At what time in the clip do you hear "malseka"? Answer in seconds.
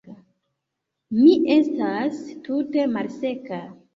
2.97-3.63